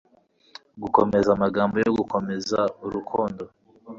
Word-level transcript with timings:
gukomeza 0.81 1.29
amagambo 1.35 1.75
yo 1.85 1.91
gukomeza 1.99 2.59
urukundo 2.85 3.43